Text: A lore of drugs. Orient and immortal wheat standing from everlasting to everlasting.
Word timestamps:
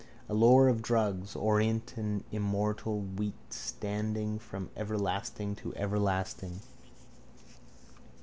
A 0.27 0.33
lore 0.33 0.67
of 0.67 0.81
drugs. 0.81 1.35
Orient 1.35 1.93
and 1.95 2.23
immortal 2.31 3.01
wheat 3.01 3.35
standing 3.51 4.39
from 4.39 4.71
everlasting 4.75 5.53
to 5.57 5.75
everlasting. 5.75 6.61